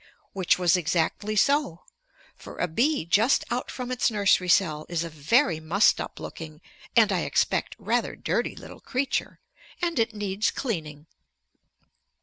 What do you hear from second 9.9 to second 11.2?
it needs cleaning.